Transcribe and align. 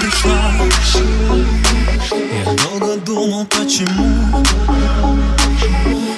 пришла. 0.00 0.52
Я 2.12 2.52
долго 2.62 2.96
думал, 2.96 3.46
почему. 3.46 4.44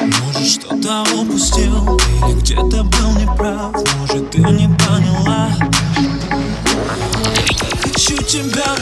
Может, 0.00 0.52
что-то 0.52 1.04
упустил 1.14 1.98
Или 2.26 2.40
где-то 2.40 2.84
был 2.84 3.12
неправ. 3.20 3.74
Может, 3.98 4.30
ты 4.30 4.38
не 4.38 4.68
поняла. 4.68 5.50
Я 5.96 7.76
хочу 7.82 8.16
тебя, 8.22 8.74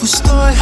пустой. 0.00 0.54